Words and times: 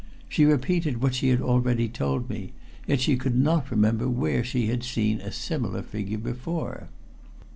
She 0.27 0.45
repeated 0.45 0.99
what 0.99 1.13
she 1.13 1.29
had 1.29 1.41
already 1.43 1.87
told 1.87 2.27
me, 2.27 2.53
yet 2.87 3.01
she 3.01 3.15
could 3.17 3.37
not 3.37 3.69
remember 3.69 4.09
where 4.09 4.43
she 4.43 4.65
had 4.65 4.83
seen 4.83 5.21
a 5.21 5.31
similar 5.31 5.83
figure 5.83 6.17
before. 6.17 6.89